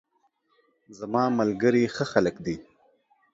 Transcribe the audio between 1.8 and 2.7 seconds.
ښه خلګ دي